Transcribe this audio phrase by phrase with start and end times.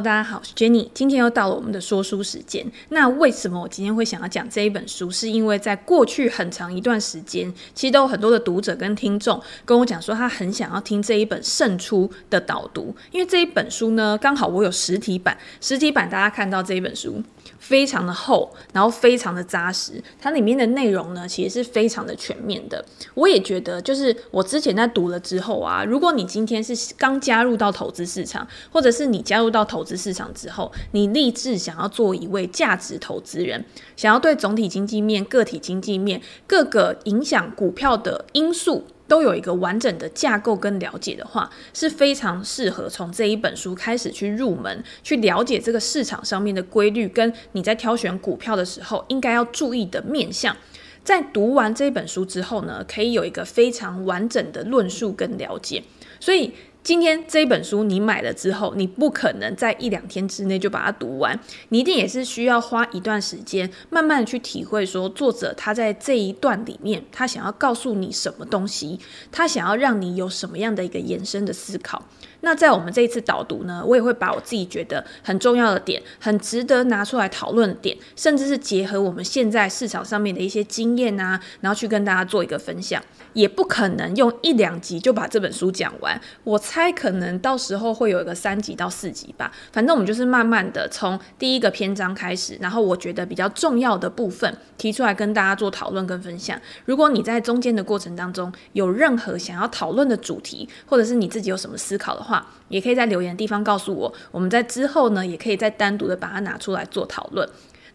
[0.00, 0.88] 大家好，是 Jenny。
[0.94, 2.64] 今天又到了我们的说书时间。
[2.90, 5.10] 那为什么我今天会想要讲这一本书？
[5.10, 12.94] 是因为在过去很长一段时间，其实都有很多的读者跟听众跟我讲说，他很想要听这一本《胜出》的导读。
[13.10, 17.22] 因为这一本书呢，刚好我有实体版，实体版大家看到这一本书。
[17.68, 22.82] 非常的厚，然后非常的扎实，它里面的内容呢，其实是非常的全面的。
[23.12, 33.62] 我也觉得，就是我之前在读了之后啊，如果你今天是刚加入到投资市场，或者是你加入到投资市场之后，你立志想要做一位价值投资人，
[33.96, 50.56] 想要对总体经济面、个体经济面各个影响股票的因素，都有一个完整的架构跟了解的话，是非常适合从这一本书开始去入门，去了解这个市场上面的规律，跟你在挑选股票的时候应该要注意的面向。
[51.02, 55.82] 在读完这本书之后呢，可以有一个非常完整的论述跟了解。
[56.20, 56.52] 所以。
[56.88, 68.98] 今天这一本书你买了之后，你不可能在一两天之内就把它读完，你一定也是需要花一段时间，慢慢的去体会说作者他在这一段里面，他想要告诉你什么东西，
[69.30, 72.02] 他想要让你有什么样的一个延伸的思考。
[72.40, 83.02] 那在我们这一次导读呢，我也会把我自己觉得很重要的点，很值得拿出来讨论的点，甚至是结合我们现在市场上面的一些经验啊，然后去跟大家做一个分享。
[83.38, 89.52] 也不可能用一两集就把这本书讲完，我猜可能到时候会有一个三集到四集吧。
[89.70, 96.60] 反正我们就是慢慢的从第一个篇章开始，然后我觉得比较重要的部分提出来跟大家做讨论跟分享。
[96.84, 104.12] 如果你在中间的过程当中有任何想要讨论的主题，或者是你自己有什么思考的话，也可以在留言地方告诉我。
[104.32, 107.48] 我们在之后呢，也可以再单独的把它拿出来做讨论。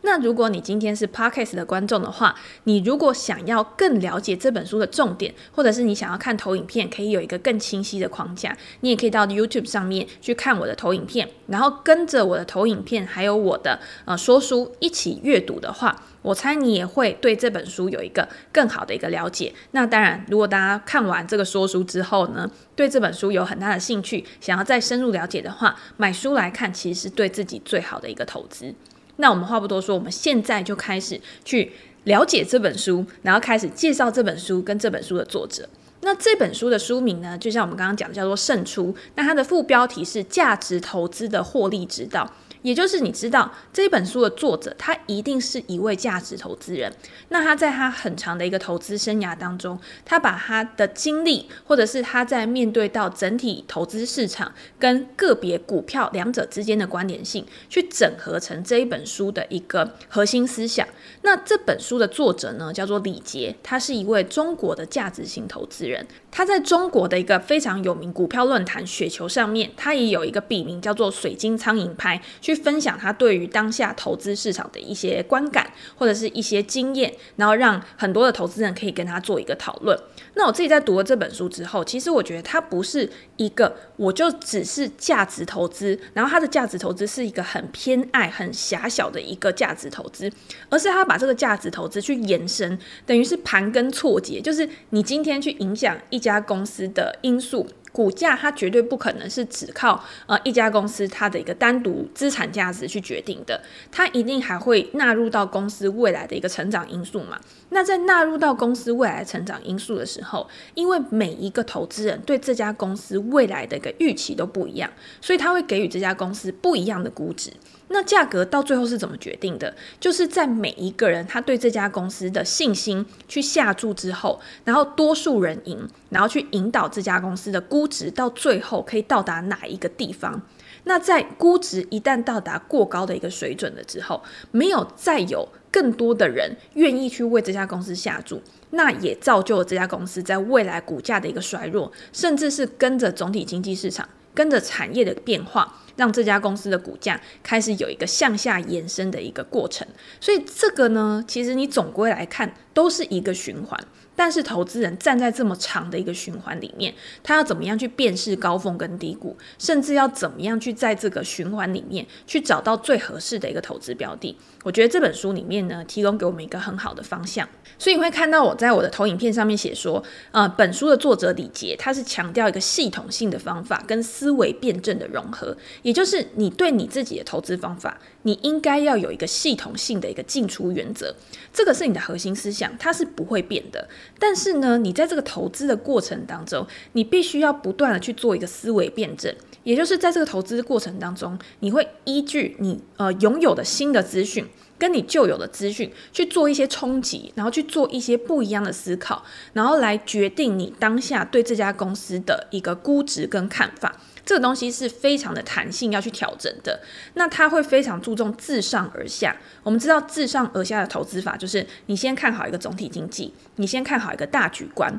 [0.06, 19.54] 那如果你今天是 Podcast 的观众的话，你如果想要更了解这本书的重点，或者是你想要看投影片，可以有一个更清晰的框架，你也可以到 YouTube 上面去看我的投影片，然后跟着我的投影片，还有我的呃说书一起阅读的话，我猜你也会对这本书有一个更好的一个了解。
[19.72, 28.76] 那当然，如果大家看完这个说书之后呢，对这本书有很大的兴趣，想要再深入了解的话，买书来看其实是对自己最好的一个投资。
[29.24, 31.72] 那我们话不多说，我们现在就开始去
[32.04, 35.70] 了解这本书，然后开始介绍这本书跟这本书的作者。
[36.02, 38.88] 那这本书的书名呢，就像我们刚刚讲的，叫做《胜出》。
[39.16, 42.30] 那它的副标题是“价值投资的获利之道”。
[42.64, 46.92] 也就是你知道这本书的作者，他一定是一位价值投资人。
[47.30, 60.88] 那他在他很长的一个投资生涯当中，他把他的经历，或者是他在面对到整体投资市场跟个别股票两者之间的关联性，去整合成这一本书的一个核心思想。
[61.22, 66.08] 那这本书的作者呢，叫做李杰，他是一位中国的价值型投资人。
[66.36, 79.96] 他在中国的一个非常有名股票论坛雪球上面，他也有一个笔名叫做“水晶苍蝇拍”，去分享他对于当下投资市场的一些观感或者是一些经验，然后让很多的投资人可以跟他做一个讨论。
[80.36, 90.32] 那我自己在读了这本书之后，其实我觉得它不是一个我就只是价值投资，然后它的价值投资是一个很偏爱、很狭小的一个价值投资，
[90.70, 97.68] 而是它把这个价值投资去延伸，等于是盘根错节，就是你今天去影响一家公司的因素。
[97.94, 107.40] 股价它绝对不可能是只靠呃一家公司它的一个单独资产价值去决定的，它一定还会纳入到公司未来的一个成长因素嘛。
[107.70, 117.54] 那在纳入到公司未来成长因素的时候，因为每一个投资人对这家公司未来的一个预期都不一样，所以他会给予这家公司不一样的估值。
[117.94, 119.72] 那价格到最后是怎么决定的？
[120.00, 130.42] 就是在每一个人他对这家公司的信心去下注之后，然后多数人赢，然后去引导这家公司的估值到最后可以到达哪一个地方。
[130.86, 145.80] 那在估值一旦到达过高的一个水准了之后，没有再有更多的人愿意去为这家公司下注，那也造就了这家公司在未来股价的一个衰弱，甚至是跟着总体经济市场，跟着产业的变化。
[145.96, 149.88] 让这家公司的股价开始有一个向下延伸的一个过程，
[150.20, 153.80] 所以这个呢，其实你总归来看都是一个循环。
[154.16, 164.36] 但是投资人站在这么长的一个循环里面，他要怎么样去辨识高峰跟低谷，甚至要怎么样去在这个循环里面去找到最合适的一个投资标的？
[164.64, 167.48] 我觉得这本书里面呢，提供给我们一个很好的方向。
[167.78, 181.16] 所以你会看到我在我的投影片上面写说，呃，本书的作者李杰他是强调一个系统性的方法跟思维辩证的融合，也就是你对你自己的投资方法，你应该要有一个系统性的一个进出原则，
[181.52, 183.88] 这个是你的核心思想，它是不会变的。
[184.20, 189.34] 但是呢，你在这个投资的过程当中，你必须要不断的去做一个思维辩证，
[189.64, 194.48] 也就是在这个投资过程当中，你会依据你呃拥有的新的资讯，
[194.78, 199.24] 跟你旧有的资讯去做一些冲击，然后去做一些不一样的思考，
[199.54, 203.96] 然后来决定你当下对这家公司的一个估值跟看法。
[204.26, 206.82] 这个东西是非常的弹性，要去调整的。
[207.16, 209.36] 那他会非常注重自上而下。
[209.64, 214.98] 我们知道自上而下的投资法，就是你先看好一个总体经济，你先看好一个大局观。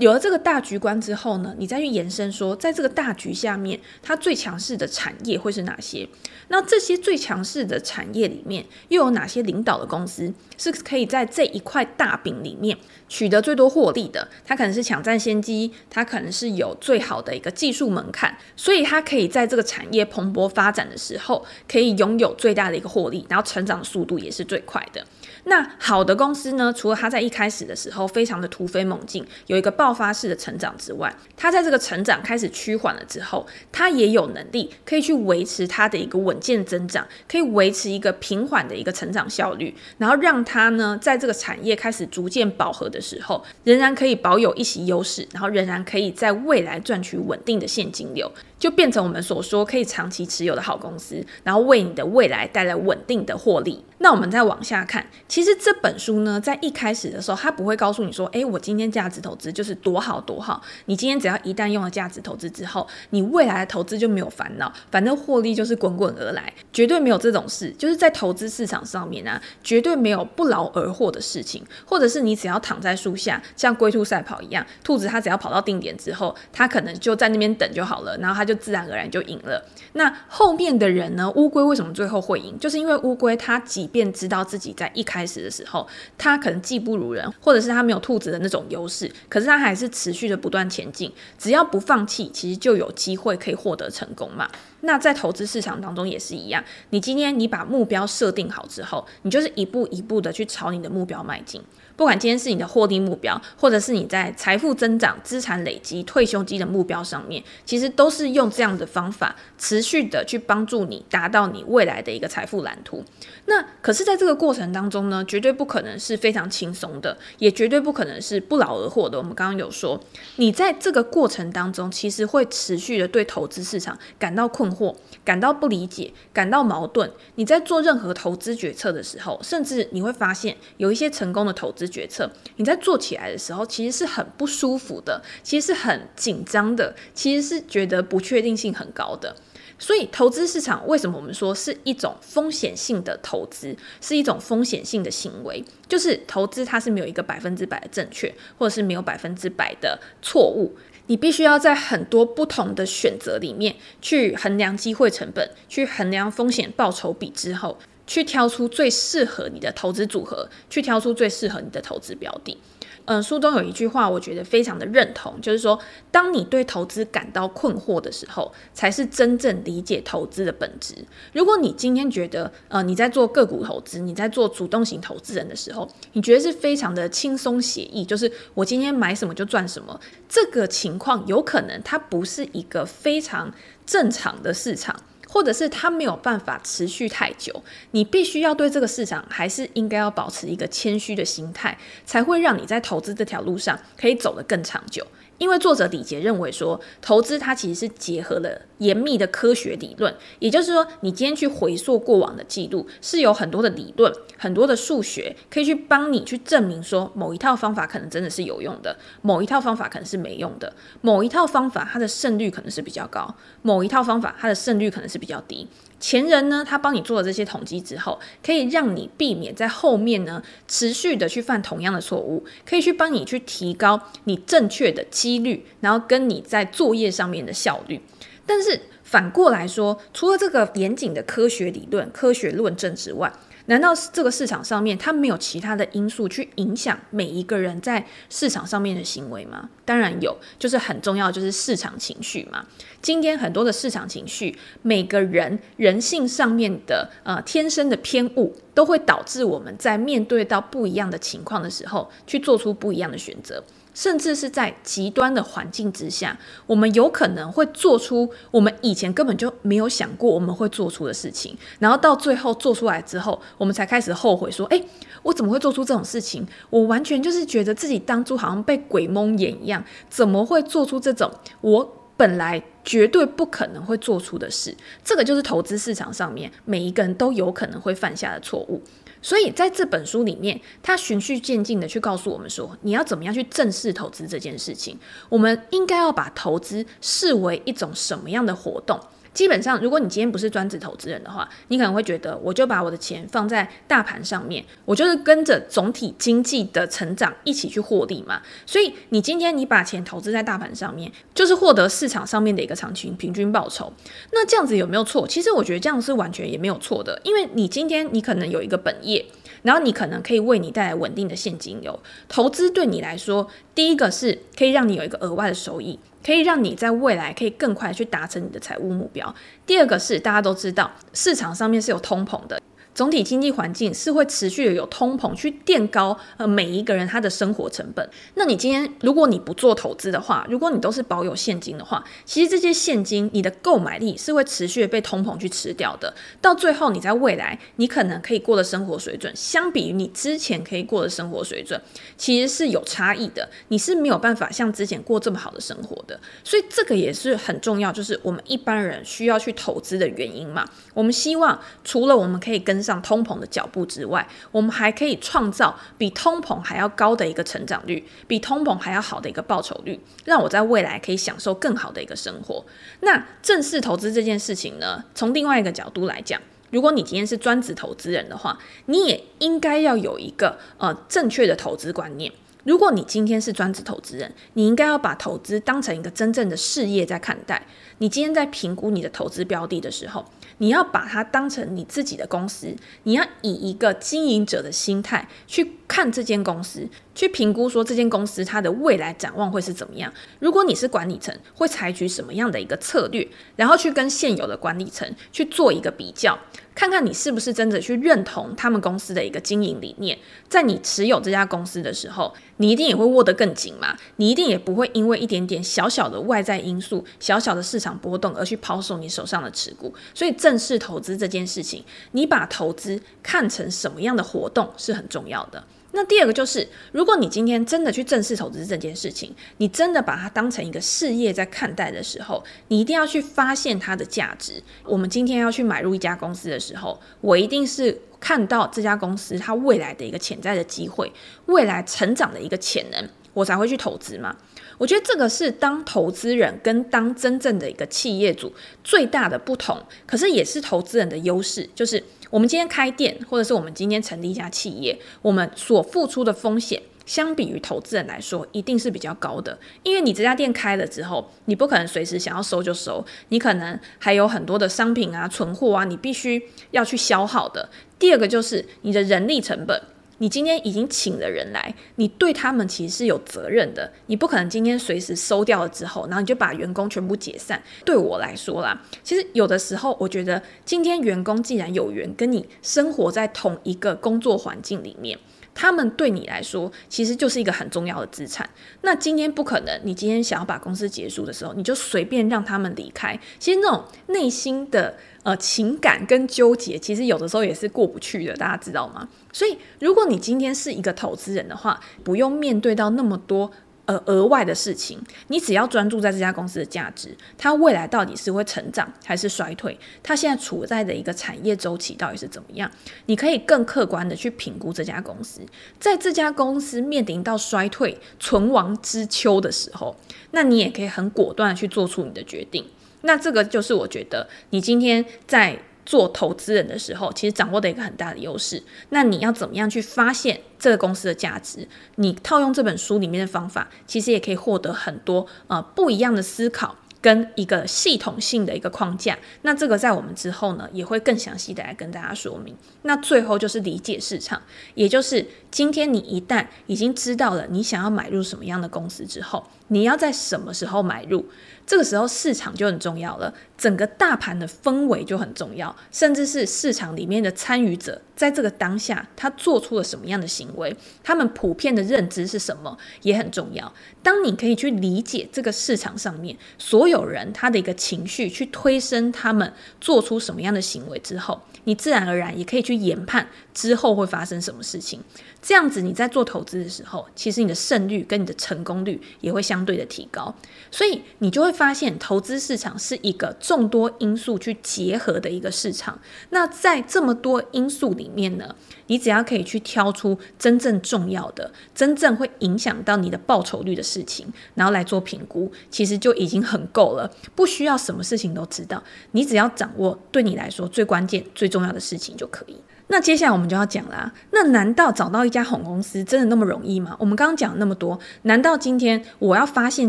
[0.00, 6.08] 有了这个大局观之后呢，你再去延伸说，在这个大局下面，它最强势的产业会是哪些？
[6.48, 12.78] 那这些最强势的产业里面，又有哪些领导的公司是可以在这一块大饼里面
[13.10, 14.26] 取得最多获利的？
[14.42, 25.04] 它可能是抢占先机，它可能是有最好的一个技术门槛，所以它可以在这个产业蓬勃发展的时候，可以拥有最大的一个获利，然后成长速度也是最快的。
[25.50, 48.30] 那好的公司呢，除了它在一开始的时候非常的突飞猛进，有一个爆发式的成长之外，它在这个成长开始趋缓了之后，它也有能力可以去维持它的一个稳健增长，可以维持一个平缓的一个成长效率，然后让它呢在这个产业开始逐渐饱和的时候，仍然可以保有一席优势，然后仍然可以在未来赚取稳定的现金流。
[48.60, 53.82] 就变成我们所说可以长期持有的好公司，然后为你的未来带来稳定的获利。
[54.02, 60.62] 那我们再往下看，其实这本书呢，在一开始的时候，它不会告诉你说，诶，我今天价值投资就是多好多好。
[60.86, 67.70] 你今天只要一旦用了价值投资之后，你未来的投资就没有烦恼，反正获利就是滚滚而来，绝对没有这种事。
[67.76, 78.49] 就是在投资市场上面啊，绝对没有不劳而获的事情，或者是你只要躺在树下，像龟兔赛跑一样，兔子它只要跑到定点之后，它可能就在那边等就好了，然后它就。
[78.50, 79.64] 就自然而然就赢了。
[79.92, 81.30] 那后面的人呢？
[81.36, 82.58] 乌龟为什么最后会赢？
[82.58, 85.86] 就是因为乌龟它即便知道自己在一开始的时候，
[86.18, 91.12] 它可能技不如人，或者是它没有兔子的那种优势，可是它还是持续的不断前进。
[91.38, 94.50] 只要不放弃，其实就有机会可以获得成功嘛。
[94.80, 96.64] 那在投资市场当中也是一样。
[96.90, 101.62] 你今天你把目标设定好之后，你就是一步一步的去朝你的目标迈进。
[102.00, 113.04] 不管今天是你的获利目标，或者是你在财富增长、资产累积、退休金的目标上面，其实都是用这样的方法，持续的去帮助你达到你未来的一个财富蓝图。
[113.44, 119.18] 那可是，在这个过程当中呢，绝对不可能是非常轻松的，也绝对不可能是不劳而获的。
[119.18, 120.00] 我们刚刚有说，
[120.36, 127.10] 你在这个过程当中，其实会持续的对投资市场感到困惑、感到不理解、感到矛盾。
[127.34, 139.36] 你在做任何投资决策的时候，甚至你会发现，有一些成功的投资决策，你在做起来的时候，其实是很不舒服的，其实是很紧张的，其实是觉得不确定性很高的。
[139.78, 145.64] 所以，投资市场为什么我们说是一种风险性的投资，是一种风险性的行为？
[145.88, 150.76] 就是投资它是没有一个百分之百的正确，或者是没有百分之百的错误。
[151.06, 157.78] 你必须要在很多不同的选择里面去衡量机会成本，去衡量风险报酬比之后。
[158.10, 162.58] 去挑出最适合你的投资组合，去挑出最适合你的投资标的。
[163.04, 165.78] 嗯，书中有一句话，我觉得非常的认同，就是说，
[166.10, 170.96] 当你对投资感到困惑的时候，才是真正理解投资的本质。
[171.32, 183.54] 如果你今天觉得，呃，你在做个股投资，你在做主动型投资人的时候，你觉得是非常的轻松写意，就是我今天买什么就赚什么，这个情况有可能它不是一个非常
[183.86, 184.96] 正常的市场。
[185.32, 195.06] 或者是它没有办法持续太久，你必须要对这个市场还是应该要保持一个谦虚的心态，才会让你在投资这条路上可以走得更长久。
[195.40, 215.66] 因为作者李杰认为说，投资它其实是结合了严密的科学理论，也就是说，你今天去回溯过往的记录，是有很多的理论、很多的数学可以去帮你去证明说，某一套方法可能真的是有用的，某一套方法可能是没用的，某一套方法它的胜率可能是比较高，某一套方法它的胜率可能是比较低。
[216.00, 228.00] 前人呢，他帮你做了这些统计之后，可以让你避免在后面呢持续的去犯同样的错误，可以去帮你去提高你正确的几率，然后跟你在作业上面的效率。
[228.46, 233.32] 但是反过来说，除了这个严谨的科学理论、科学论证之外，
[233.66, 239.68] 难道是这个市场上面它没有其他的因素去影响每一个人在市场上面的行为吗？
[239.84, 242.64] 当然有，就是很重要，就是市场情绪嘛。
[243.02, 253.62] 今天很多的市场情绪，每个人人性上面的呃天生的偏误，都会导致我们在面对到不一样的情况的时候，去做出不一样的选择。
[253.94, 264.84] 甚至是在极端的环境之下，我们有可能会做出我们以前根本就没有想过我们会做出的事情，然后到最后做出来之后，我们才开始后悔说：“诶，
[265.22, 266.46] 我怎么会做出这种事情？
[266.70, 271.30] 我完全就是觉得自己当初好像被鬼蒙眼一样，怎么会做出这种
[271.60, 274.76] 我本来绝对不可能会做出的事。
[275.02, 278.82] 这个就是投资市场上面每一个人都有可能会犯下的错误。
[279.22, 284.98] 所以在这本书里面，他循序渐进的去告诉我们说，你要怎么样去正视投资这件事情。
[285.28, 288.98] 我们应该要把投资视为一种什么样的活动？
[289.32, 298.42] 基本上，如果你今天不是专职投资人的话，你可能会觉得，我就把我的钱放在大盘上面，我就是跟着总体经济的成长一起去获利嘛。
[298.66, 303.92] 所以，你今天你把钱投资在大盘上面，就是获得市场上面的一个长期平均报酬。
[304.32, 305.26] 那这样子有没有错？
[305.26, 309.24] 其实我觉得这样是完全也没有错的，因为你今天你可能有一个本业，
[309.62, 311.98] 然后你可能可以为你带来稳定的现金流。
[312.28, 315.98] 投资对你来说，第一个是可以让你有一个额外的收益。
[316.22, 319.34] 可以让你在未来可以更快去达成你的财务目标。
[319.64, 322.60] 第二个是大家都知道，市场上面是有通膨的。
[322.94, 328.08] 总体经济环境是会持续的有通膨去垫高呃每一个人他的生活成本。
[328.34, 336.12] 那你今天如果你不做投资的话，如果你都是保有现金的话，其实这些现金你的购买力是会持续的被通膨去吃掉的。
[336.40, 341.80] 到最后你在未来你可能可以过的生活水准，相比于你之前可以过的生活水准，
[342.18, 343.48] 其实是有差异的。
[343.68, 346.18] 你是没有办法像之前过这么好的生活的。
[346.44, 350.68] 所以这个也是很重要，就是我们一般人需要去投资的原因嘛。
[350.92, 362.64] 我们希望除了我们可以跟上通膨的脚步之外，我们还可以创造比通膨还要高的一个成长率，比通膨还要好的一个报酬率，让我在未来可以享受更好的一个生活。
[363.00, 372.32] 那正式投资这件事情呢，从另外一个角度来讲，如果你今天是专职投资人的话，你也应该要有一个呃正确的投资观念。
[372.64, 377.66] 如果你今天是专职投资人，你应该要把投资当成一个真正的事业在看待。
[377.98, 380.24] 你今天在评估你的投资标的的时候，
[380.60, 390.12] 你要把它当成你自己的公司，你要以一个经营者的心态去看这间公司，去评估说这间公司它的未来展望会是怎么样。
[390.38, 393.26] 如果你是管理层，会采取什么样的一个策略，
[393.56, 396.38] 然后去跟现有的管理层去做一个比较。
[396.80, 400.18] 看看你是不是真的去认同他们公司的一个经营理念，
[400.48, 409.92] 在你持有这家公司的时候，你一定也会握得更紧嘛，你一定也不会因为一点点小小的外在因素、小小的市场波动而去抛售你手上的持股。
[410.14, 415.62] 所以，正式投资这件事情，你把投资看成什么样的活动是很重要的。
[415.92, 424.62] 那第二个就是，如果你今天真的去正式投资这件事情，你真的把它当成一个事业在看待的时候，你一定要去发现它的价值。
[424.84, 431.12] 我们今天要去买入一家公司的时候，我一定是看到这家公司它未来的一个潜在的机会，
[431.46, 434.36] 未来成长的一个潜能，我才会去投资嘛。
[434.78, 438.52] 我觉得这个是当投资人跟当真正的一个企业主
[438.84, 442.04] 最大的不同，可是也是投资人的优势，就是。
[442.30, 449.58] 我们今天开店，或者是我们今天成立一家企业，我们所付出的风险，相比于投资人来说，一定是比较高的。
[449.82, 457.68] 因为你这家店开了之后，你不可能随时想要收就收，你可能还有很多的商品啊、存货啊，你必须要去消耗的。
[457.98, 459.82] 第二个就是你的人力成本。
[460.20, 463.90] 你今天已经请了人来，你对他们其实是有责任的。
[464.06, 467.62] 你不可能今天随时收掉了之后，然后你就把员工全部解散。
[467.86, 475.18] 对我来说啦，其实有的时候我觉得，今天员工既然有缘跟你生活在同一个工作环境里面，
[475.54, 478.48] 他们对你来说其实就是一个很重要的资产。
[478.82, 483.18] 那今天不可能，你今天想要把公司结束的时候，你就随便让他们离开。
[483.38, 484.96] 其实那种内心的。
[485.22, 489.06] 呃，情感跟纠结，其实有的时候也是过不去的，大家知道吗？
[489.34, 493.50] 所以，如果你今天是一个投资人的话，不用面对到那么多
[493.90, 502.70] 呃额外的事情，你只要专注在这家公司的价值，它未来到底是会成长还是衰退，它现在处在的一个产业周期到底是怎么样，
[503.06, 505.40] 你可以更客观的去评估这家公司，
[505.80, 509.96] 在这家公司面临到衰退、存亡之秋的时候，
[510.30, 512.64] 那你也可以很果断的去做出你的决定。
[513.02, 515.58] 那这个就是我觉得你今天在
[515.90, 518.62] 做投资人的时候，其实掌握的一个很大的优势。
[518.90, 521.66] 那你要怎么样去发现这个公司的价值？
[521.96, 526.76] 你套用这本书里面的方法，其实也可以获得很多呃不一样的思考。
[527.02, 532.54] 跟一个系统性的一个框架，那这个在我们之后呢，也会更详细的来跟大家说明。
[532.82, 534.42] 那最后就是理解市场，
[534.74, 541.24] 也就是今天你一旦已经知道了你想要买入什么样的公司之后，你要在什么时候买入，
[541.66, 550.74] 这个时候市场就很重要了，整个大盘的氛围就很重要，甚至是市场里面的参与者在这个当下他做出了什么样的行为，
[551.04, 553.72] 他们普遍的认知是什么，也很重要。
[554.02, 565.00] 当你可以去理解这个市场上面所有人他的一个情绪，去推升他们做出什么样的行为之后，你自然而然也可以去研判之后会发生什么事情。
[565.42, 570.34] 这样子你在做投资的时候，其实你的胜率跟你的成功率也会相对的提高。
[570.70, 576.00] 所以你就会发现，投资市场是一个众多因素去结合的一个市场。
[576.30, 587.12] 那在这么多因素里面呢，你只要可以去挑出真正重要的、真正会影响到你的报酬率的事情，然后来做评估，其实就已经很够了。
[587.34, 592.56] 不需要什么事情都知道，你只要掌握对你来说最关键、最重要的事情就可以。
[592.90, 594.12] 那接下来我们就要讲啦。
[594.32, 596.96] 那难道找到一家好公司真的那么容易吗？
[596.98, 599.88] 我们刚刚讲了那么多，难道今天我要发现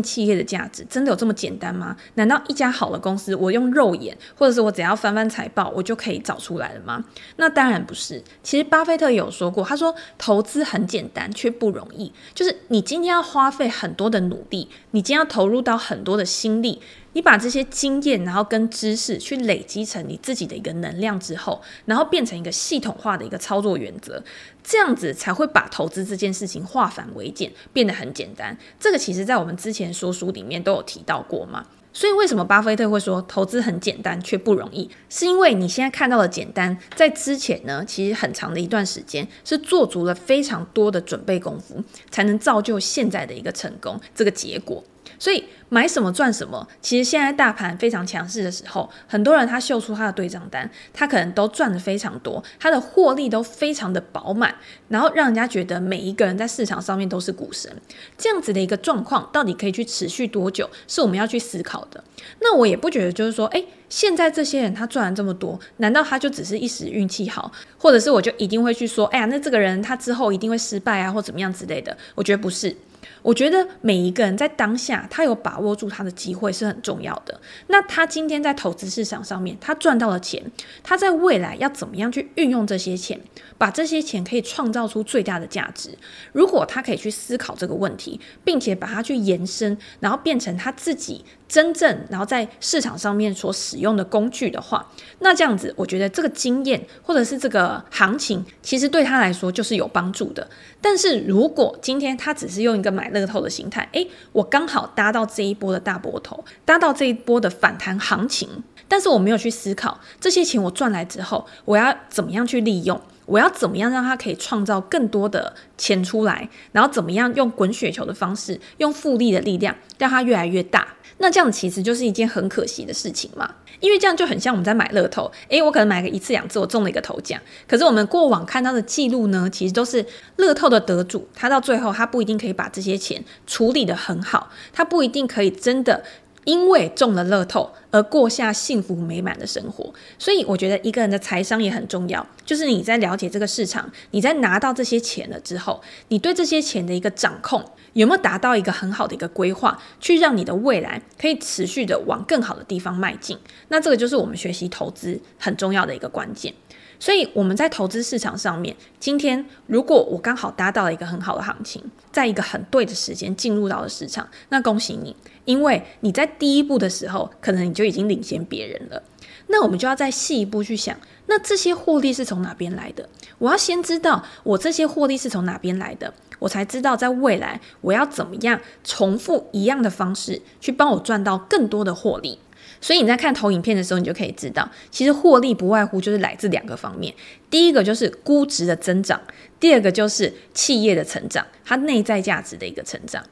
[0.00, 1.96] 企业的价值真的有这么简单吗？
[2.14, 7.04] 难道一家好的公司，我用肉眼，或者是我只要翻翻财报，我就可以找出来了吗？
[7.36, 8.22] 那当然不是。
[8.44, 12.12] 其实巴菲特有说过，他说投资很简单，却不容易。
[12.32, 16.80] 就是你今天要花费很多的努力，你今天要投入到很多的心力。
[17.14, 24.22] 你把这些经验，然后跟知识去累积成你自己的一个能量之后，然后变成一个系统化的一个操作原则，
[24.62, 28.56] 这样子才会把投资这件事情化繁为简，变得很简单。
[28.80, 31.66] 这个其实在我们之前说书里面都有提到过嘛。
[31.94, 34.88] 所以为什么巴菲特会说投资很简单却不容易？
[35.10, 44.82] 是因为你现在看到的简单，在之前呢，其实很长的一段时间是做足了非常多的准备功夫，才能造就现在的一个成功这个结果。
[45.22, 54.52] 所以买什么赚什么，其实现在大盘非常强势的时候，很多人他秀出他的对账单，他可能都赚得非常多，他的获利都非常的饱满，
[54.88, 57.70] 然后让人家觉得每一个人在市场上面都是股神。
[58.18, 62.02] 这样子的一个状况，到底可以去持续多久，是我们要去思考的。
[62.40, 71.96] 那我也不觉得就是说，诶，现在这些人他赚了这么多，难道他就只是一时运气好，或者是我就一定会去说，哎呀，那这个人他之后一定会失败啊，或怎么样之类的？
[72.16, 72.76] 我觉得不是。
[73.22, 77.40] 我觉得每一个人在当下，他有把握住他的机会是很重要的。
[77.68, 80.42] 那他今天在投资市场上面，他赚到了钱，
[80.82, 83.20] 他在未来要怎么样去运用这些钱，
[83.56, 85.96] 把这些钱可以创造出最大的价值？
[86.32, 91.24] 如果他可以去思考这个问题，并且把它去延伸，然后变成他自己。
[91.48, 100.48] 真正然后在市场上面所使用的工具的话，那这样子，我觉得这个经验或者是这个行情，其实对他来说就是有帮助的。
[100.80, 108.48] 但是如果今天他只是用一个买乐透的心态，诶，我刚好搭到这一波的大波头，搭到这一波的反弹行情，
[108.88, 113.00] 但是我没有去思考这些钱我赚来之后，我要怎么样去利用。
[113.24, 120.88] 我要怎么样让它可以创造更多的钱出来，然后怎么样用滚雪球的方式，用复利的力量让它越来越大？
[121.18, 136.02] 那这样其实就是一件很可惜的事情嘛，因为这样就很像我们在买乐透，诶，我可能买个一次两次，我中了一个头奖，可是我们过往看到的记录呢，其实都是乐透的得主，他到最后他不一定可以把这些钱处理得很好，他不一定可以真的。
[136.44, 142.26] 因为中了乐透而过下幸福美满的生活，所以我觉得一个人的财商也很重要。
[142.44, 153.38] 就是你在了解这个市场，你在拿到这些钱了之后，你对这些钱的一个掌控有没有达到一个很好的一个规划，去让你的未来可以持续的往更好的地方迈进。
[153.68, 156.52] 那这个就是我们学习投资很重要的一个关键。
[156.98, 169.02] 所以我们在投资市场上面，今天如果我刚好搭到了一个很好的行情，在一个很对的时间进入到了市场，那恭喜你，因为你在第一步的时候，可能你就已经领先别人了。
[169.48, 173.08] 那我们就要再细一步去想，那这些获利是从哪边来的？
[173.38, 182.38] 我要先知道我这些获利是从哪边来的，我才知道在未来我要怎么样重复一样的方式去帮我赚到更多的获利。
[182.80, 187.14] 所以你在看投影片的时候，你就可以知道，其实获利不外乎就是来自两个方面。
[187.50, 189.20] 第一个就是估值的增长，
[189.60, 193.22] 第二个就是企业的成长，它内在价值的一个成长。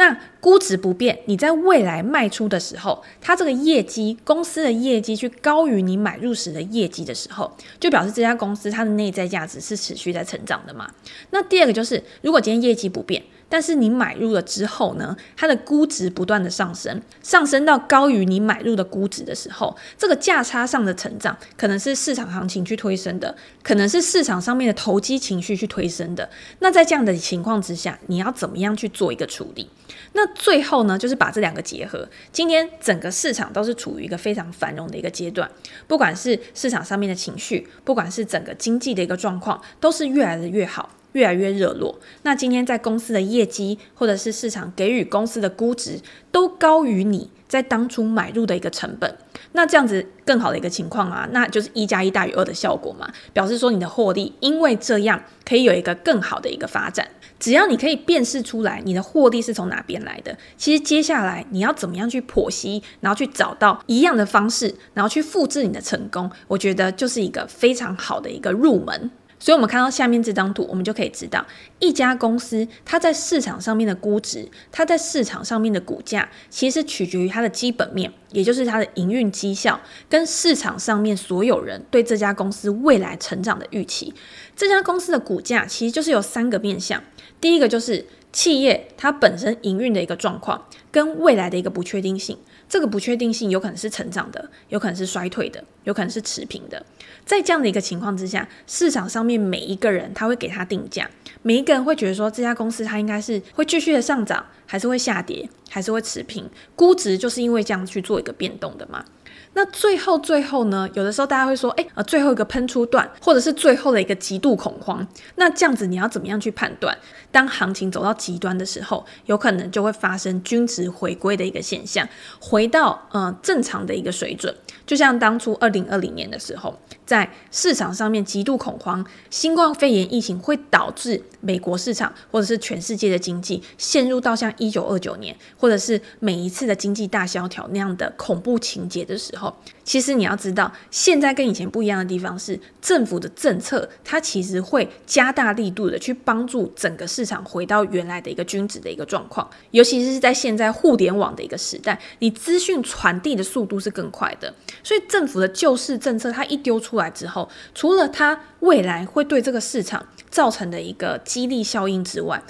[0.00, 10.90] 那估值不变，你在未来卖出的时候，它这个业绩，公司的业绩去高于你买入时的业绩的时候，就表示这家公司它的内在价值是持续在成长的嘛。
[11.32, 26.30] 那第二个就是，如果今天业绩不变，但是你买入了之后呢，它的估值不断的上升，上升到高于你买入的估值的时候，这个价差上的成长，可能是市场行情去推升的，可能是市场上面的投机情绪去推升的。
[26.60, 29.68] 那在这样的情况之下，你要怎么样去做一个处理？
[30.12, 32.08] 那最后呢，就是把这两个结合。
[32.32, 35.50] 今天整个市场都是处于一个非常繁荣的一个阶段，
[35.86, 40.90] 不管是市场上面的情绪，不管是整个经济的一个状况，都是越来的越好。
[41.12, 41.98] 越来越热络。
[42.22, 49.16] 那今天在公司的业绩，或者是市场给予公司的估值，都高于你在当初买入的一个成本。
[49.52, 57.06] 那这样子更好的一个情况啊，那就是一加一大于二的效果嘛，表示说你的获利因为这样可以有一个更好的一个发展。
[57.38, 69.10] 只要你可以辨识出来你的获利是从哪边来的，其实接下来你要怎么样去剖析，然后去找到一样的方式，然后去复制你的成功，我觉得就是一个非常好的一个入门。
[69.42, 71.46] 所以，我们看到下面这张图，我们就可以知道，
[71.78, 84.12] 一家公司它在市场上面的估值，它在市场上面的股价，其实取决于它的基本面，也就是它的营运绩效，跟市场上面所有人对这家公司未来成长的预期。
[84.54, 87.02] 这家公司的股价其实就是有三个面向，
[87.40, 92.36] 第一个就是企业它本身营运的一个状况，跟未来的一个不确定性。
[92.70, 96.80] 这个不确定性有可能是成长的，有可能是衰退的，有可能是持平的。
[97.26, 101.10] 在这样的一个情况之下，市场上面每一个人他会给他定价，
[101.42, 106.48] 每一个人会觉得说，这家公司它应该是会继续的上涨，还是会下跌，还是会持平？
[106.76, 109.04] 估值就是因为这样去做一个变动的嘛。
[109.52, 116.96] 那最后最后呢，有的时候大家会说，诶，呃，最后一个喷出段，或者是最后的一个极度恐慌，那这样子你要怎么样去判断？
[117.32, 122.08] 当行情走到极端的时候，有可能就会发生均值回归的一个现象，
[122.40, 124.54] 回到呃正常的一个水准。
[124.86, 139.54] 就像当初二零二零年的时候，在市场上面极度恐慌，新冠肺炎疫情会导致美国市场或者是全世界的经济陷入到像一九二九年，或者是每一次的经济大萧条那样的恐怖情节的时候。
[139.90, 149.50] 其实你要知道，现在跟以前不一样的地方是，政府的政策它其实会加大力度的去帮助整个市场回到原来的一个均值的一个状况。
[149.72, 162.40] 尤其是在现在互联网的一个时代，你资讯传递的速度是更快的，所以政府的救市政策它一丢出来之后，除了它未来会对这个市场造成的一个激励效应之外，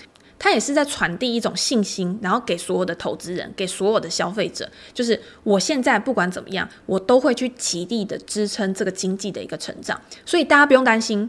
[0.40, 11.28] 它也是在传递一种信心，然后给所有的投资人，给所有的消费者，就是我现在不管怎么样，我都会去极力的支撑这个经济的一个成长，所以大家不用担心。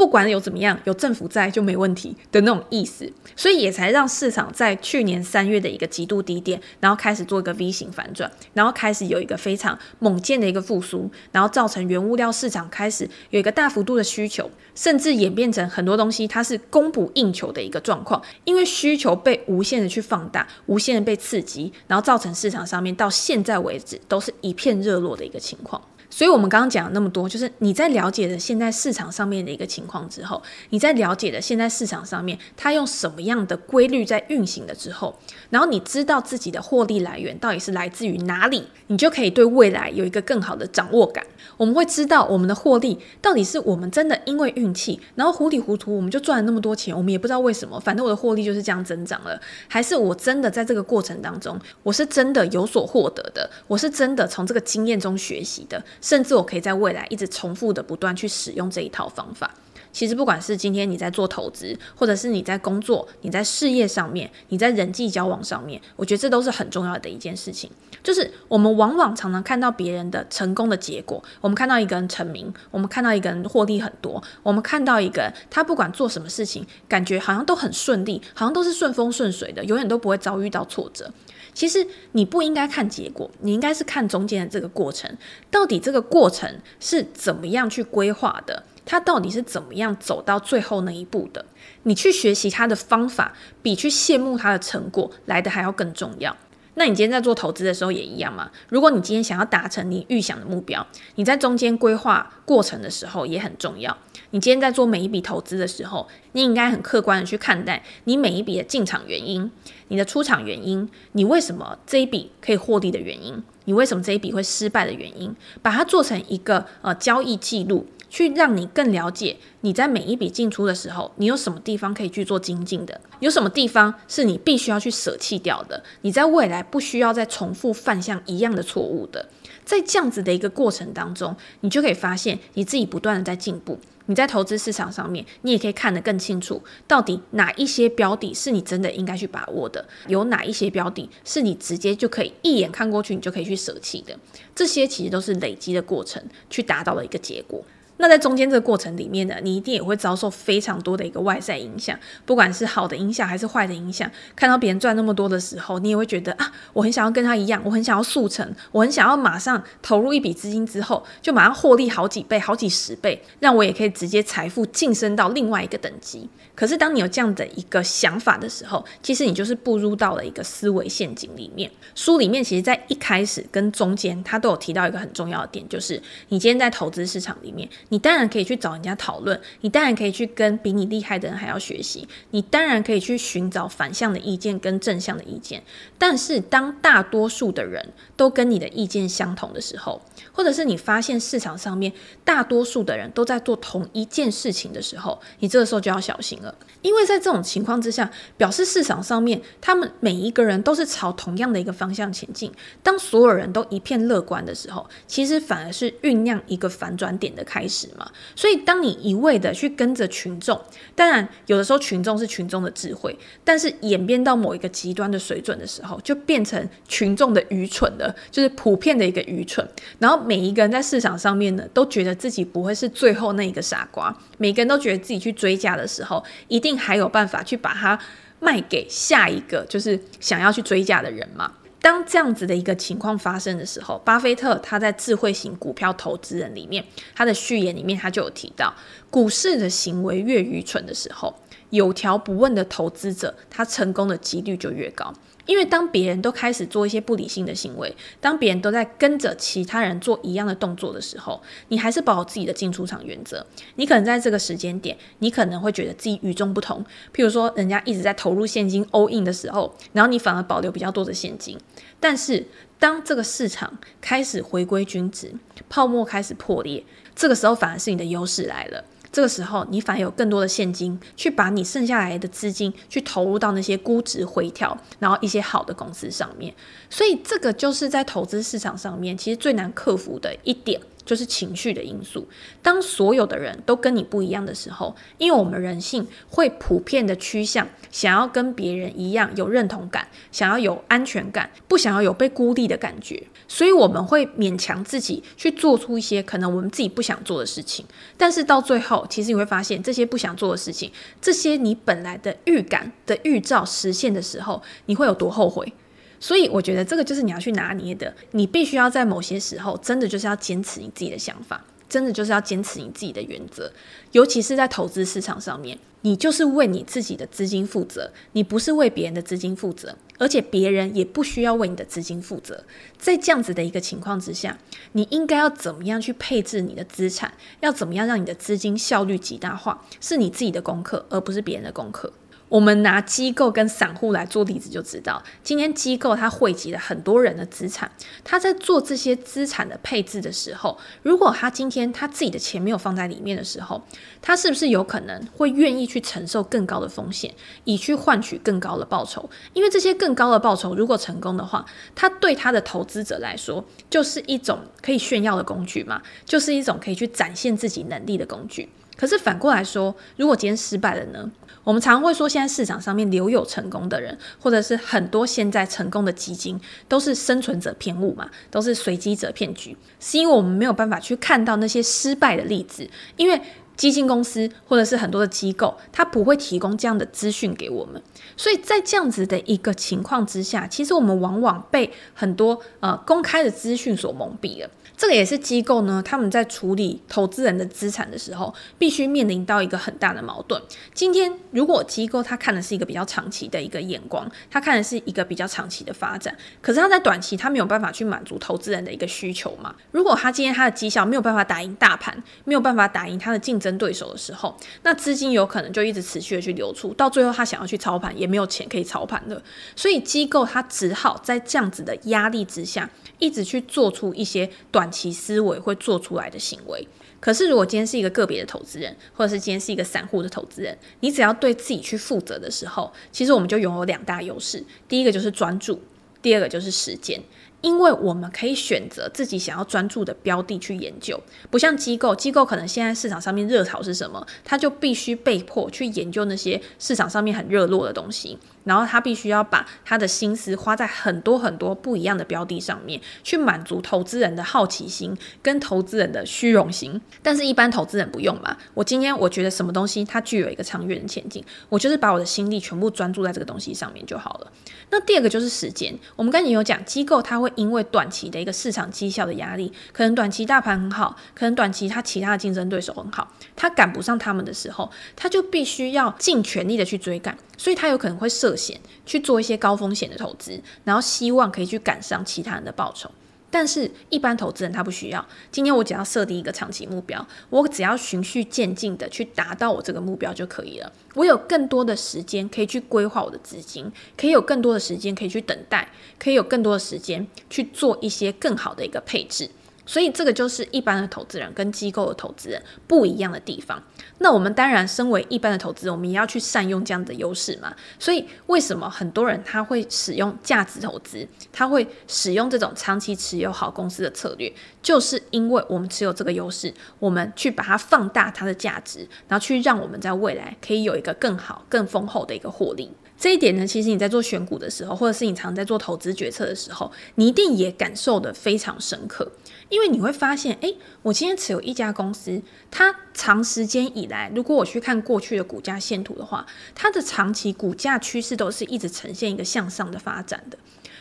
[0.00, 25.78] 不管有怎么样，有政府在就没问题的那种意思，所以也才让市场在去年三月的一个极度低点，然后开始做一个 V 型反转，然后开始有一个非常猛健的一个复苏，然后造成原物料市场开始有一个大幅度的需求，甚至演变成很多东西它是供不应求的一个状况，因为需求被无限的去放大，无限的被刺激，然后造成市场上面到现在为止都是一片热络的一个情况。
[26.10, 35.16] 所以，我们刚刚讲了那么多，就是你在了解了现在市场上面的一个情况之后，你在了解了现在市场上面它用什么样的规律在运行了之后，
[35.50, 41.24] 然后你知道自己的获利来源到底是来自于哪里，你就可以对未来有一个更好的掌握感。
[41.56, 55.82] 我们会知道我们的获利到底是我们真的因为运气，然后糊里糊涂我们就赚了那么多钱，我们也不知道为什么，反正我的获利就是这样增长了，还是我真的在这个过程当中，我是真的有所获得的，我是真的从这个经验中学习的。
[56.00, 59.54] 甚至我可以在未来一直重复的不断去使用这一套方法。
[59.92, 67.68] 其实不管是今天你在做投资，或者是你在工作、你在事业上面、你在人际交往上面，我觉得这都是很重要的一件事情。
[68.00, 81.12] 就是我们往往常常看到别人的成功的结果，我们看到一个人成名，我们看到一个人获利很多，我们看到一个人他不管做什么事情，感觉好像都很顺利，好像都是顺风顺水的，永远都不会遭遇到挫折。
[81.60, 85.14] 其实你不应该看结果，你应该是看中间的这个过程，
[85.50, 88.64] 到底这个过程是怎么样去规划的？
[88.86, 91.44] 它到底是怎么样走到最后那一步的？
[91.82, 96.34] 你去学习他的方法，比去羡慕他的成果来的还要更重要。
[96.80, 98.50] 那你今天在做投资的时候也一样嘛？
[98.70, 103.94] 如果你今天想要达成你预想的目标，你在中间规划过程的时候也很重要。
[104.30, 109.50] 你今天在做每一笔投资的时候，你应该很客观的去看待你每一笔的进场原因、
[109.88, 117.86] 你的出场原因、你为什么这一笔可以获利的原因、你为什么这一笔会失败的原因，把它做成一个呃交易记录。
[118.10, 129.28] 去让你更了解你在每一笔进出的时候，你有什么地方可以去做精进的，有什么地方是你必须要去舍弃掉的，你在未来不需要再重复犯下一样的错误的。
[129.64, 133.78] 在这样子的一个过程当中，你就可以发现你自己不断的在进步。
[134.06, 144.18] 你在投资市场上面，你也可以看得更清楚，到底哪一些标的是你真的应该去把握的，有哪一些标的是你直接就可以一眼看过去，你就可以去舍弃的。
[144.52, 147.62] 这些其实都是累积的过程去达到的一个结果。
[148.00, 154.10] 那在中间这个过程里面呢，你一定也会遭受非常多的一个外在影响，不管是好的影响还是坏的影响。
[154.34, 166.28] 看到别人赚那么多的时候，你也会觉得啊，我很想要跟他一样，我很想要速成，我很想要马上投入一笔资金之后就马上获利好几倍、好几十倍，让我也可以直接财富晋升到另外一个等级。
[166.54, 171.70] 可是当你有这样的一个想法的时候，其实你就是步入到了一个思维陷阱里面。
[171.94, 185.62] 书里面其实，在一开始跟中间，他都有提到一个很重要的点，就是你今天在投资市场里面，你当然可以去找人家讨论，你当然可以去跟比你厉害的人还要学习，你当然可以去寻找反向的意见跟正向的意见。
[185.98, 190.00] 但是，当大多数的人都跟你的意见相同的时候，
[190.32, 191.92] 或者是你发现市场上面
[192.24, 202.50] 大多数的人都在做同一件事情的时候，你这个时候就要小心了，因为在这种情况之下，表示市场上面他们每一个人都是朝同样的一个方向前进。
[202.82, 208.10] 当所有人都一片乐观的时候，其实反而是酝酿一个反转点的开始嘛。
[208.34, 210.60] 所以，当你一味的去跟着群众，
[210.94, 219.66] 当然有的时候群众是群众的智慧，但是演变到某一个极端的水准的时候，就变成群众的愚蠢了，就是普遍的一个愚蠢。
[219.98, 227.98] 然后每一个人在市场上面呢，都觉得自己不会是最后那一个傻瓜，每个人都觉得自己去追价的时候，一定还有办法去把它
[228.40, 231.52] 卖给下一个就是想要去追价的人嘛。
[231.82, 238.72] 当这样子的一个情况发生的时候，巴菲特他在智慧型股票投资人里面，他的序言里面他就有提到，
[239.08, 241.34] 股市的行为越愚蠢的时候，
[241.70, 245.12] 有条不紊的投资者，他成功的几率就越高。
[245.50, 253.44] 因为当别人都开始做一些不理性的行为，当别人都在跟着其他人做一样的动作的时候，你还是保有自己的进出场原则。
[253.74, 256.84] 你可能在这个时间点，你可能会觉得自己与众不同。
[257.12, 261.58] 譬如说，人家一直在投入现金 all in 的时候，然后你反而保留比较多的现金。
[261.98, 262.46] 但是，
[262.78, 265.34] 当这个市场开始回归均值，
[265.68, 266.84] 泡沫开始破裂，
[267.16, 268.84] 这个时候反而是你的优势来了。
[269.12, 276.54] 这个时候，你反而有更多的现金，去把你剩下来的资金去投入到那些估值回调，然后一些好的公司上面。
[276.88, 280.80] 所以，这个就是在投资市场上面，其实最难克服的一点。
[281.04, 282.28] 就是情绪的因素。
[282.62, 297.84] 当所有的人都跟你不一样的时候，因为我们人性会普遍的趋向想要跟别人一样有认同感，想要有安全感，不想要有被孤立的感觉，所以我们会勉强自己去做出一些可能我们自己不想做的事情。
[298.16, 305.72] 但是到最后，其实你会发现，这些不想做的事情，这些你本来的预感的预兆实现的时候，你会有多后悔？
[306.20, 313.72] 所以我觉得这个就是你要去拿捏的，你必须要在某些时候真的就是要坚持你自己的想法，真的就是要坚持你自己的原则，
[314.12, 322.64] 尤其是在投资市场上面，你就是为你自己的资金负责，你不是为别人的资金负责，而且别人也不需要为你的资金负责。
[322.98, 324.58] 在这样子的一个情况之下，
[324.92, 332.12] 你应该要怎么样去配置你的资产，要怎么样让你的资金效率极大化，是你自己的功课，而不是别人的功课。
[332.50, 337.88] 我们拿机构跟散户来做例子，就知道今天机构它汇集了很多人的资产，
[338.24, 343.80] 他在做这些资产的配置的时候，如果他今天他自己的钱没有放在里面的时候，
[344.20, 347.32] 他是不是有可能会愿意去承受更高的风险，
[347.62, 349.30] 以去换取更高的报酬？
[349.54, 358.68] 因为这些更高的报酬如果成功的话，他对他的投资者来说就是一种可以炫耀的工具嘛，就是一种可以去展现自己能力的工具。
[358.96, 361.30] 可是反过来说，如果今天失败了呢？
[361.62, 373.40] 我们常会说，现在市场上面留有成功的人，或者是很多现在成功的基金，都是生存者偏误嘛，都是随机者骗局，是因为我们没有办法去看到那些失败的例子，因为
[373.76, 378.02] 基金公司或者是很多的机构，它不会提供这样的资讯给我们，
[378.36, 384.70] 所以在这样子的一个情况之下，其实我们往往被很多呃公开的资讯所蒙蔽了。
[385.00, 390.60] 这个也是机构呢，他们在处理投资人的资产的时候，必须面临到一个很大的矛盾。
[390.92, 399.74] 今天如果机构他看的是一个比较长期的一个眼光，他看的是一个比较长期的发展，可是他在短期他没有办法去满足投资人的一个需求嘛。
[399.90, 409.42] 如果他今天他的绩效没有办法打赢大盘，没有办法打赢他的竞争对手的时候，那资金有可能就一直持续的去流出，到最后他想要去操盘也没有钱可以操盘了。
[409.74, 414.89] 所以机构他只好在这样子的压力之下，一直去做出一些短。
[414.90, 416.86] 其思维会做出来的行为，
[417.20, 424.64] 可是如果今天是一个个别的投资人，或者是今天是一个散户的投资人，你只要对自己去负责的时候，其实我们就拥有两大优势。
[424.88, 425.80] 第一个就是专注，
[426.20, 427.22] 第二个就是时间。
[427.62, 447.00] 因为我们可以选择自己想要专注的标的去研究，不像机构，机构可能现在市场上面热潮是什么，他就必须被迫去研究那些市场上面很热络的东西，然后他必须要把他的心思花在很多很多不一样的标的上面，去满足投资人的好奇心跟投资人的虚荣心。
[447.22, 448.56] 但是，一般投资人不用嘛？
[448.74, 454.50] 我今天我觉得什么东西它具有一个长远的前景，我就是把我的心力全部专注在这个东西上面就好了。
[454.90, 457.50] 那第二个就是时间，我们刚才有讲，机构它会。
[457.56, 473.08] 因为短期的一个市场绩效的压力，可能短期大盘很好，可能短期它其他的竞争对手很好，它赶不上他们的时候，它就必须要尽全力的去追赶，所以它有可能会设涉险去做一些高风险的投资，然后希望可以去赶上其他人的报酬。
[473.52, 475.24] 但是，一般投资人他不需要。
[475.50, 480.92] 今天我只要设定一个长期目标，我只要循序渐进的去达到我这个目标就可以了。
[481.14, 489.48] 我有更多的时间可以去规划我的资金，可以有更多的时间可以去等待，可以有更多的时间去做一些更好的一个配置。
[489.90, 493.82] 所以这个就是一般的投资人跟机构的投资人不一样的地方。
[494.18, 497.74] 那我们当然身为一般的投资人，我们也要去善用这样的优势嘛。
[497.98, 512.88] 所以为什么很多人他会使用价值投资，他会使用这种长期持有好公司的策略，就是因为我们持有这个优势，我们去把它放大它的价值，然后去让我们在未来可以有一个更好、更丰厚的一个获利。
[513.18, 519.30] 这一点呢，其实你在做选股的时候，或者是你常在做投资决策的时候，你一定也感受得非常深刻。
[519.70, 530.58] 因为你会发现，诶，我今天持有一家公司，它长时间以来，如果我去看过去的股价线图的话，它的长期股价趋势都是一直呈现一个向上的发展的。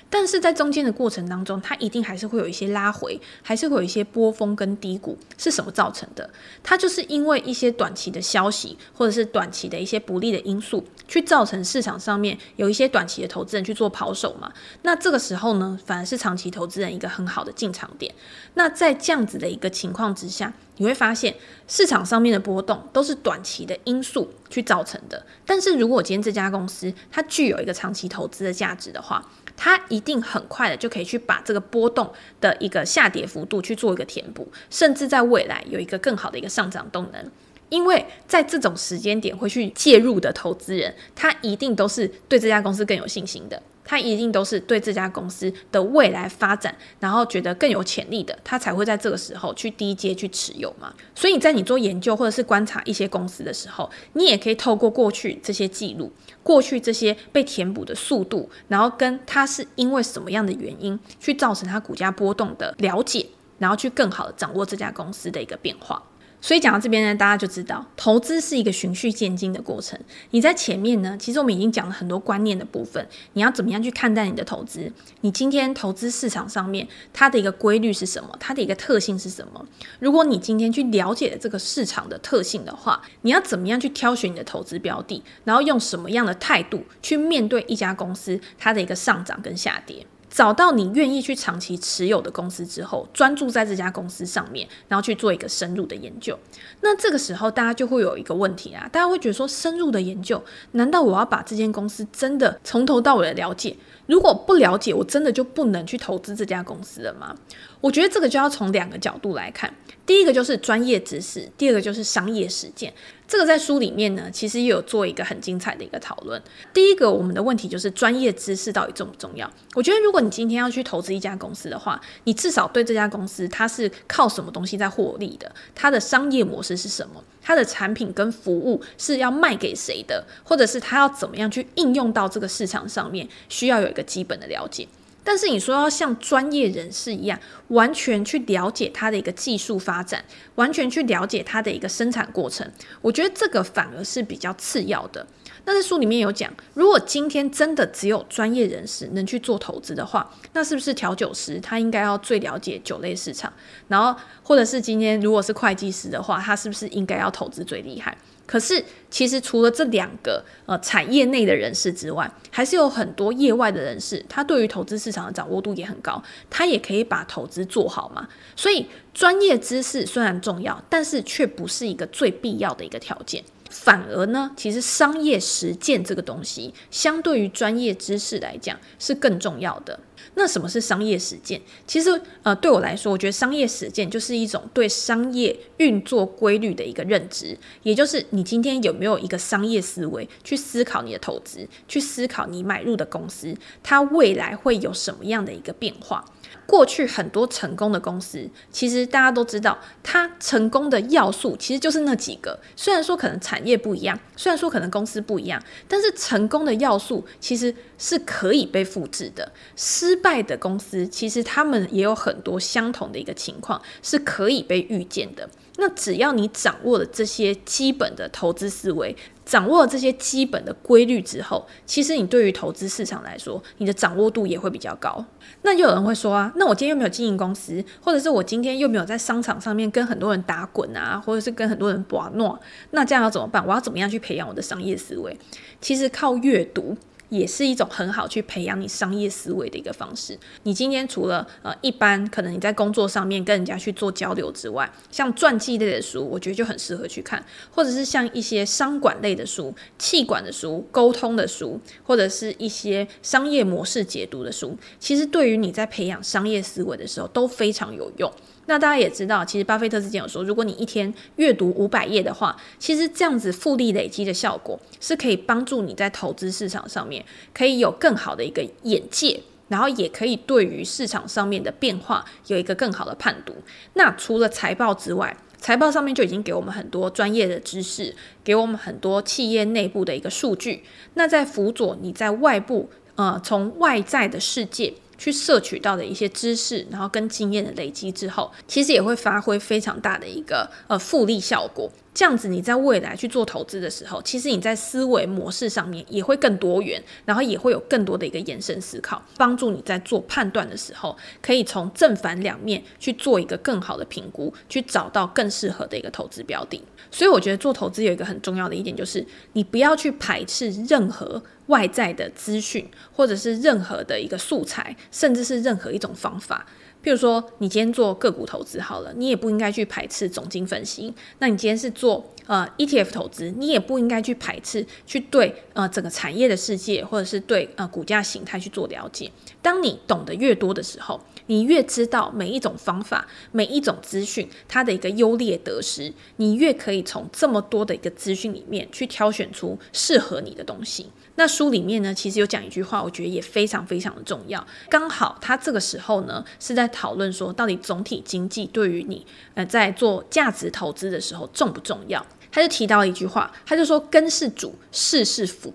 [0.10, 6.30] 但是在中间的过程当中，它一定还是会有一些拉回，还是会有一些波峰跟低谷，是什么造成的？
[6.64, 14.52] 它就是因为一些短期的消息，或者是短期的一些不利的因素，去造成市场上面有一些短期的投资人去做抛售嘛。
[14.82, 18.14] 那这个时候呢，反而是长期投资人一个很好的进场点。
[18.56, 21.36] 那在这样子的一个情况之下，你会发现
[21.68, 25.24] 市场上面的波动都是短期的因素去造成的。
[25.46, 29.24] 但是如果今天这家公司它具有一个长期投资的价值的话，
[29.62, 37.30] 它一定很快的就可以去把这个波动的一个下跌幅度去做一个填补，甚至在未来有一个更好的一个上涨动能。
[37.68, 43.62] 因为在这种时间点会去介入的投资人，他一定都是对这家公司更有信心的。
[43.90, 50.94] 他一定都是对这家公司的未来发展，然后觉得更有潜力的，他才会在这个时候去低阶去持有嘛。
[51.16, 56.12] 所以在你做研究或者是观察一些公司的时候，你也可以透过过去这些记录，
[56.44, 63.26] 过去这些被填补的速度，然后跟它是因为什么样的原因去造成它股价波动的了解，
[63.58, 66.04] 然后去更好的掌握这家公司的一个变化。
[66.42, 70.00] 所以讲到这边呢，大家就知道投资是一个循序渐进的过程。
[70.32, 73.06] 你在前面呢，其实我们已经讲了很多观念的部分。
[73.34, 74.92] 你要怎么样去看待你的投资？
[75.22, 78.36] 你今天投资市场上面它的一个规律是什么？
[78.40, 79.66] 它的一个特性是什么？
[80.00, 85.22] 如果你今天去了解了这个市场的特性的话，你要怎么样去挑选你的投资标的？
[85.44, 90.06] 然后用什么样的态度去面对一家公司它的一个上涨跟下跌？
[90.40, 96.40] 找到你愿意去长期持有的公司之后，专注在这家公司上面，然后去做一个深入的研究。
[96.80, 103.76] 那这个时候，大家就会有一个问题啊，大家会觉得说，深入的研究，难道我要把这间公司真的从头到尾的了解？
[104.06, 107.36] 如果不了解，我真的就不能去投资这家公司了吗？
[107.82, 109.74] 我觉得这个就要从两个角度来看。
[110.06, 112.94] 第一个就是专业知识，第二个就是商业实践。
[113.30, 116.42] 这个在书里面呢，其实也有做一个很精彩的一个讨论。
[116.74, 119.48] 第一个，我们的问题就是专业知识到底重不重要？
[119.76, 134.88] 我觉得，如果你今天要去投资一家公司的话，你至少对这家公司它是靠什么东西在获利的，它的商业模式是什么，它的产品跟服务是要卖给谁的，或者是它要怎么样去应用到这个市场上面，需要有一个基本的了解。
[135.30, 142.68] 但是你说要像专业人士一样，完全去了解它的一个技术发展，完全去了解它的一个生产过程，
[143.00, 145.28] 我觉得这个反而是比较次要的。
[145.66, 153.54] 那在书里面有讲，如果今天真的只有专业人士能去做投资的话，那是不是调酒师他应该要最了解酒类市场？
[153.88, 158.18] 然后或者是今天如果是会计师的话，他是不是应该要投资最厉害？
[158.50, 168.28] 可是，其实除了这两个呃产业内的人士之外，还是有很多业外的人士，他对于投资市场的掌握度也很高，他也可以把投资做好嘛。
[168.56, 173.44] 所以，专业知识虽然重要，但是却不是一个最必要的一个条件。
[173.70, 180.00] 反而呢，其实商业实践这个东西，相对于专业知识来讲是更重要的。
[180.36, 181.60] 那什么是商业实践？
[181.88, 196.24] 其实，呃，对我来说，我觉得商业实践就是一种对商业运作规律的一个认知，也就是你今天有没有一个商业思维去思考你的投资，去思考你买入的公司，它未来会有什么样的一个变化。
[196.70, 202.60] 过去很多成功的公司，其实大家都知道，它成功的要素其实就是那几个。
[202.76, 209.52] 虽然说可能产业不一样，虽然说可能公司不一样，但是成功的要素其实是可以被复制的。
[209.76, 215.50] 失败的公司其实他们也有很多相同的一个情况，是可以被预见的。
[215.80, 225.26] 那只要你掌握了这些基本的投资思维，掌握了这些基本的规律之后，其实你对于投资市场来说，你的掌握度也会比较高。
[225.62, 232.60] 那又有人会说啊，那我今天又没有经营公司，或者是我今天又没有在商场上面跟很多人打滚啊，或者是跟很多人玩闹，
[232.92, 233.66] 那这样要怎么办？
[233.66, 235.38] 我要怎么样去培养我的商业思维？
[235.80, 236.98] 其实靠阅读。
[237.30, 240.38] 也是一种很好去培养你商业思维的一个方式。
[240.64, 258.32] 你今天除了呃一般可能你在工作上面跟人家去做交流之外，像传记类的书，我觉得就很适合去看，或者是像一些商管类的书、企管的书、沟通的书，或者是一些商业模式解读的书，其实对于你在培养商业思维的时候都非常有用。
[258.70, 273.56] 那大家也知道，其实巴菲特之前有说，如果你一天阅读五百页的话，其实这样子复利累积的效果是可以帮助你在投资市场上面可以有更好的一个眼界，然后也可以对于市场上面的变化有一个更好的判读。
[273.96, 280.84] 那除了财报之外，财报上面就已经给我们很多专业的知识，给我们很多企业内部的一个数据。
[281.16, 284.94] 那在辅佐你在外部，呃，从外在的世界。
[285.20, 291.92] 去摄取到的一些知识，然后跟经验的累积之后，其实也会发挥非常大的一个呃复利效果。
[292.12, 306.82] 这样子你在未来去做投资的时候，其实你在思维模式上面也会更多元，然后也会有更多的一个延伸思考，帮助你在做判断的时候，可以从正反两面去做一个更好的评估，去找到更适合的一个投资标的。
[307.12, 316.66] 所以我觉得做投资有一个很重要的一点，就是你不要去排斥任何外在的资讯，或者是任何的一个素材，甚至是任何一种方法。
[317.04, 321.14] 譬如说，你今天做个股投资好了，你也不应该去排斥总经分析。
[321.40, 329.32] 那你今天是做呃 ETF 投资，你也不应该去排斥去对呃整个产业的世界，或者是对呃股价形态去做了解。
[329.62, 341.08] 当你懂得越多的时候，你越知道每一种方法、每一种资讯它的一个优劣得失，你越可以从这么多的一个资讯里面去挑选出适合你的东西。
[341.40, 344.68] 那书里面呢，其实有讲一句话，我觉得也非常非常的重要。
[344.90, 352.24] 刚好他这个时候呢，是在讨论说，到底总体经济对于你呃在做价值投资的时候重不重要？
[352.52, 355.72] 他就提到了一句话，他就说：“根是主，势是辅；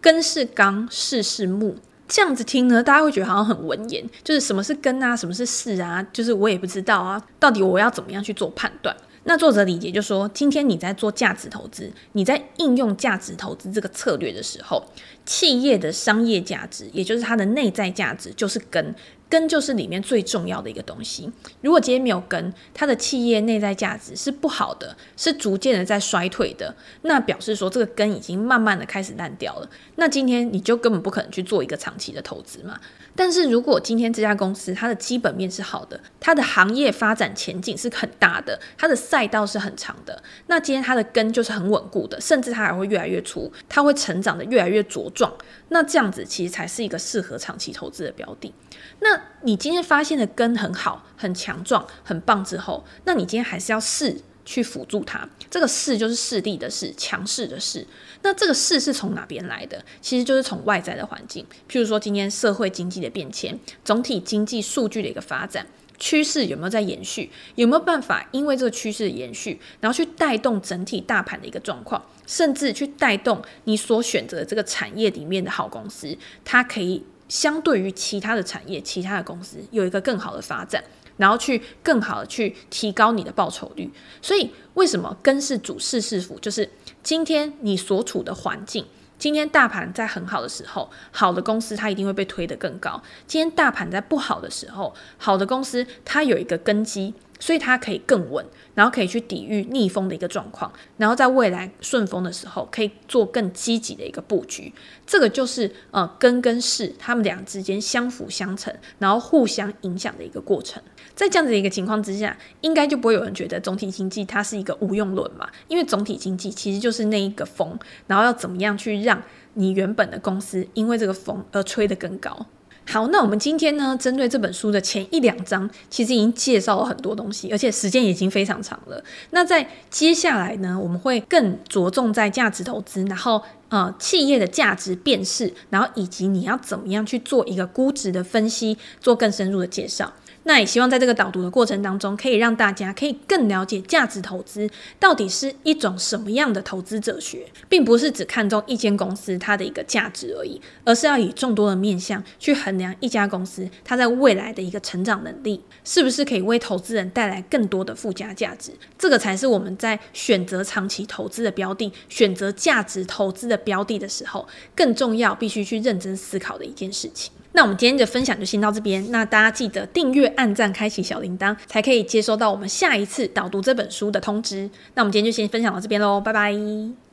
[0.00, 1.76] 根是纲，势是木。”
[2.08, 8.96] 这样子听呢，大家会觉得好像很文言，就是什么是根啊，什么是势啊，就是我也不知道啊，到底我要怎么样去做判断？
[9.28, 14.80] 那作者理解就说，今天你在做价值投资，你在应用价值投资这个策略的时候，
[15.24, 18.94] 企业的商业价值，也就是它的内在价值，就是根。
[19.28, 21.30] 根就是里面最重要的一个东西。
[21.60, 29.68] 如果今天没有根，它的企业内在价值是不好的，是逐渐的在衰退的，那表示说这个根已经慢慢的开始烂掉了。
[29.96, 32.80] 那今天你就根本不可能去做一个长期的投资嘛。
[33.18, 45.32] 但是如果今天这家公司它的基本面是好的，它的行业发展前景是很大的，它的赛道是很长的，那今天它的根就是很稳固的，甚至它还会越来越粗，它会成长的越来越茁壮。
[45.70, 48.52] 那这样子其实才是一个适合长期投资的标的。
[49.00, 55.28] 那你今天发现的根很好、很强壮、很棒之后，那你今天还是要势去辅助它。
[55.50, 57.86] 这个势就是势力的势，强势的势。
[58.22, 59.84] 那这个势是从哪边来的？
[60.00, 65.66] 其实就是从外在的环境，譬如说今天社会经济的变迁、总体经济数据的一个发展
[65.98, 67.30] 趋势有没有在延续？
[67.54, 77.04] 有没有办法因为这个趋势的延续，然后去带动整体大盘的一个状况，甚至去带动你所选择的这个产业里面的好公司，它可以。
[77.28, 80.82] 相对于其他的产业、其他的公司有一个更好的发展，
[81.16, 83.90] 然后去更好的去提高你的报酬率。
[84.22, 86.38] 所以，为什么根是主，势是辅？
[86.38, 86.70] 就是
[87.02, 88.86] 今天你所处的环境，
[89.18, 97.14] 今天大盘在很好的时候，好的公司它一定会被推得更高；今天大盘在不好的时候，好的公司它有一个根基。
[97.38, 104.72] 所以它可以更稳，然后可以去抵御逆风的一个状况，然后在未来顺风的时候，可以做更积极的一个布局。
[105.06, 110.82] 这个就是呃根跟势他们俩之间相辅相成，然后互相影响的一个过程。
[111.14, 115.48] 在这样子的一个情况之下，应该就不会有人觉得总体经济它是一个无用论嘛？
[115.68, 119.22] 因为总体经济其实就是那一个风，然后要怎么样去让
[119.54, 122.46] 你原本的公司因为这个风而吹得更高。
[122.88, 129.02] 好，那我们今天呢，针对这本书的前一两章，其实已经介绍了很多东西，而且时间已经非常长了。
[129.30, 140.12] 那在接下来呢，我们会更着重在价值投资，然后呃，企业的价值辨识，然后以及你要怎么样去做一个估值的分析，做更深入的介绍。
[140.48, 144.70] 那也希望在这个导读的过程当中，可以让大家可以更了解价值投资
[145.00, 158.70] 到底是一种什么样的投资哲学，并不是只看重一间公司它的一个价值而已，而是要以众多的面向去衡量一家公司它在未来的一个成长能力，是不是可以为投资人带来更多的附加价值。
[158.96, 167.32] 这个才是我们在选择长期投资的标的、选择价值投资的标的的时候，更重要、必须去认真思考的一件事情。
[167.56, 169.10] 那我们今天的分享就先到这边。
[169.10, 174.68] 那大家记得订阅、按赞、开启小铃铛，才可以接收到我们下一次导读这本书的通知。
[174.92, 177.05] 那我们今天就先分享到这边喽，拜拜。